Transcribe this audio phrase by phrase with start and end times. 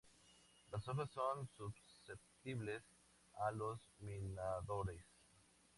[0.71, 2.81] Las hojas son susceptibles
[3.35, 5.05] a los minadores.